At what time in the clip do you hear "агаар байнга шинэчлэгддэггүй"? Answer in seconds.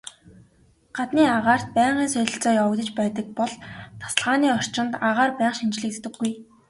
5.07-6.31